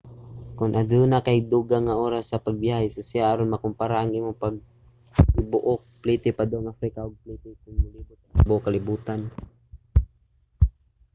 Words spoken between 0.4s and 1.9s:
kon aduna kay dugang